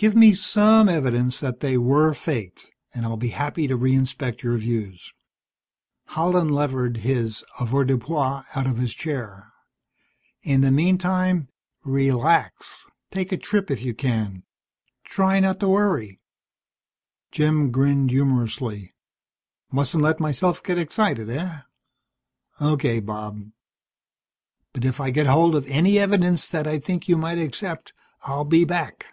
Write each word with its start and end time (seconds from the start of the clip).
"Give 0.00 0.14
me 0.14 0.32
some 0.32 0.88
evidence 0.88 1.40
that 1.40 1.58
they 1.58 1.76
were 1.76 2.14
faked, 2.14 2.70
and 2.94 3.04
I'll 3.04 3.16
be 3.16 3.30
happy 3.30 3.66
to 3.66 3.76
reinspect 3.76 4.42
your 4.44 4.56
views." 4.56 5.12
Holland 6.04 6.52
levered 6.54 6.98
his 6.98 7.42
avoirdupois 7.58 8.44
out 8.54 8.66
of 8.68 8.76
his 8.76 8.94
chair. 8.94 9.50
"In 10.42 10.60
the 10.60 10.70
meantime, 10.70 11.48
relax. 11.82 12.86
Take 13.10 13.32
a 13.32 13.36
trip 13.36 13.72
if 13.72 13.82
you 13.82 13.92
can. 13.92 14.44
Try 15.02 15.40
not 15.40 15.58
to 15.58 15.68
worry." 15.68 16.20
Jim 17.32 17.72
grinned 17.72 18.10
humorlessly. 18.12 18.94
"Mustn't 19.72 20.00
let 20.00 20.20
myself 20.20 20.62
get 20.62 20.78
excited, 20.78 21.28
eh? 21.28 21.62
Okay, 22.60 23.00
Bob. 23.00 23.50
But 24.72 24.84
if 24.84 25.00
I 25.00 25.10
get 25.10 25.26
hold 25.26 25.56
of 25.56 25.66
any 25.66 25.98
evidence 25.98 26.46
that 26.46 26.68
I 26.68 26.78
think 26.78 27.08
you 27.08 27.16
might 27.18 27.38
accept, 27.38 27.92
I'll 28.22 28.44
be 28.44 28.64
back. 28.64 29.06